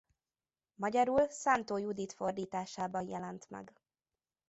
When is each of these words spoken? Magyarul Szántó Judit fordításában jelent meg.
Magyarul 0.75 1.27
Szántó 1.29 1.77
Judit 1.77 2.13
fordításában 2.13 3.07
jelent 3.07 3.49
meg. 3.49 3.73